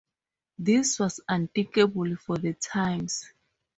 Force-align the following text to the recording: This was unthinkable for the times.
This 0.57 0.97
was 0.97 1.19
unthinkable 1.29 2.15
for 2.15 2.35
the 2.39 2.53
times. 2.55 3.31